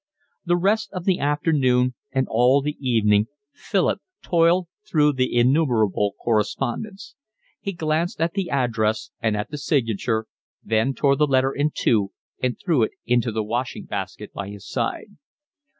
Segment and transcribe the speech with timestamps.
[0.45, 7.13] The rest of the afternoon and all the evening Philip toiled through the innumerable correspondence.
[7.59, 10.25] He glanced at the address and at the signature,
[10.63, 14.67] then tore the letter in two and threw it into the washing basket by his
[14.67, 15.17] side.